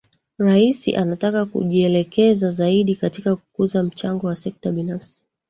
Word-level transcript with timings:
Rais 0.39 0.87
anataka 0.95 1.45
kujielekeza 1.45 2.51
zaidi 2.51 2.95
katika 2.95 3.35
kukuza 3.35 3.83
mchango 3.83 4.27
wa 4.27 4.35
sekta 4.35 4.71
binafsi 4.71 5.23